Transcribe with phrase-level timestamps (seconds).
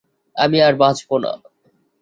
[0.35, 1.31] আমি আর বাঁচবো না।